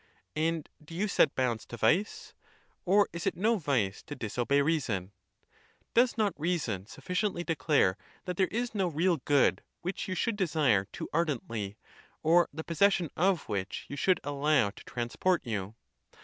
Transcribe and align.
And 0.35 0.67
do 0.83 0.95
you 0.95 1.07
set 1.07 1.35
bounds 1.35 1.63
to 1.67 1.77
vice? 1.77 2.33
or 2.85 3.07
is 3.13 3.27
it 3.27 3.37
no 3.37 3.57
vice 3.59 4.01
to 4.01 4.15
disobey 4.15 4.61
reason? 4.63 5.11
Does 5.93 6.17
not 6.17 6.33
reason 6.39 6.87
sufficient 6.87 7.35
ly 7.35 7.43
declare 7.43 7.97
that 8.25 8.35
there 8.35 8.47
is 8.47 8.73
no 8.73 8.87
real 8.87 9.17
good 9.17 9.61
which 9.83 10.07
you 10.07 10.15
should 10.15 10.37
de 10.37 10.47
sire 10.47 10.85
too 10.91 11.07
ardently, 11.13 11.77
or 12.23 12.49
the 12.51 12.63
possession 12.63 13.11
of 13.15 13.47
which 13.47 13.85
you 13.89 13.95
should 13.95 14.19
al 14.23 14.37
© 14.37 14.41
low 14.41 14.71
to 14.71 14.83
transport 14.85 15.45
you? 15.45 15.75